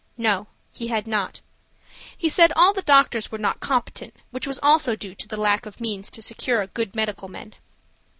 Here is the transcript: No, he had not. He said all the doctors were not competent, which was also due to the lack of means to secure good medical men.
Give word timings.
No, 0.17 0.47
he 0.73 0.87
had 0.87 1.05
not. 1.05 1.41
He 2.17 2.27
said 2.27 2.51
all 2.55 2.73
the 2.73 2.81
doctors 2.81 3.31
were 3.31 3.37
not 3.37 3.59
competent, 3.59 4.15
which 4.31 4.47
was 4.47 4.59
also 4.63 4.95
due 4.95 5.13
to 5.13 5.27
the 5.27 5.37
lack 5.37 5.67
of 5.67 5.79
means 5.79 6.09
to 6.09 6.23
secure 6.23 6.65
good 6.65 6.95
medical 6.95 7.27
men. 7.27 7.53